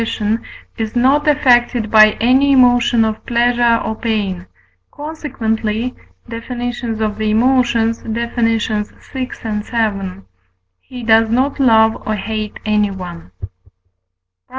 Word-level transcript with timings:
is 0.79 0.95
not 0.95 1.27
affected 1.27 1.91
by 1.91 2.13
any 2.19 2.53
emotion 2.53 3.05
of 3.05 3.23
pleasure 3.27 3.79
or 3.85 3.93
pain, 3.95 4.47
consequently 4.89 5.93
(Def. 6.27 6.49
of 6.49 6.57
the 7.19 7.29
Emotions, 7.29 8.01
vi. 8.01 8.25
vii.) 9.85 10.21
he 10.79 11.03
does 11.03 11.29
not 11.29 11.59
love 11.59 12.01
or 12.07 12.15
hate 12.15 12.57
anyone. 12.65 13.29
PROP. 13.41 13.51